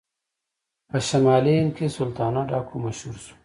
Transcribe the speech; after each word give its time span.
په 0.89 0.97
شمالي 1.07 1.53
هند 1.59 1.71
کې 1.77 1.87
سلطانه 1.97 2.41
ډاکو 2.49 2.75
مشهور 2.85 3.15
شو. 3.23 3.33